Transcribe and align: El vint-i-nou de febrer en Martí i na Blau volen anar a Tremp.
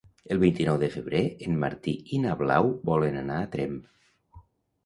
El 0.35 0.39
vint-i-nou 0.43 0.77
de 0.83 0.87
febrer 0.93 1.19
en 1.49 1.59
Martí 1.65 1.95
i 2.17 2.21
na 2.25 2.33
Blau 2.41 2.73
volen 2.93 3.21
anar 3.23 3.37
a 3.43 3.51
Tremp. 3.57 3.77